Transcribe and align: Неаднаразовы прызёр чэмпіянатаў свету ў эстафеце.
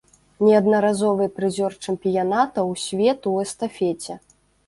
Неаднаразовы 0.45 1.27
прызёр 1.35 1.75
чэмпіянатаў 1.87 2.73
свету 2.87 3.27
ў 3.41 3.49
эстафеце. 3.49 4.13